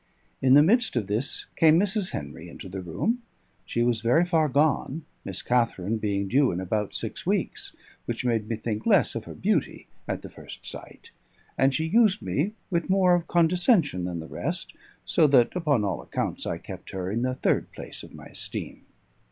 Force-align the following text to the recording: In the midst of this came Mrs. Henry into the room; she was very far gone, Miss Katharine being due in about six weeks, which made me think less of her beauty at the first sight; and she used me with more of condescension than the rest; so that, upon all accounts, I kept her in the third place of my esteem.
In 0.41 0.55
the 0.55 0.63
midst 0.63 0.95
of 0.95 1.05
this 1.05 1.45
came 1.55 1.79
Mrs. 1.79 2.09
Henry 2.09 2.49
into 2.49 2.67
the 2.67 2.81
room; 2.81 3.21
she 3.67 3.83
was 3.83 4.01
very 4.01 4.25
far 4.25 4.49
gone, 4.49 5.05
Miss 5.23 5.43
Katharine 5.43 5.97
being 5.99 6.27
due 6.27 6.51
in 6.51 6.59
about 6.59 6.95
six 6.95 7.23
weeks, 7.23 7.75
which 8.05 8.25
made 8.25 8.49
me 8.49 8.55
think 8.55 8.87
less 8.87 9.13
of 9.13 9.25
her 9.25 9.35
beauty 9.35 9.85
at 10.07 10.23
the 10.23 10.29
first 10.31 10.65
sight; 10.65 11.11
and 11.55 11.75
she 11.75 11.85
used 11.85 12.19
me 12.23 12.53
with 12.71 12.89
more 12.89 13.13
of 13.13 13.27
condescension 13.27 14.05
than 14.05 14.19
the 14.19 14.25
rest; 14.25 14.73
so 15.05 15.27
that, 15.27 15.55
upon 15.55 15.83
all 15.83 16.01
accounts, 16.01 16.47
I 16.47 16.57
kept 16.57 16.89
her 16.93 17.11
in 17.11 17.21
the 17.21 17.35
third 17.35 17.71
place 17.71 18.01
of 18.01 18.11
my 18.15 18.25
esteem. 18.25 18.81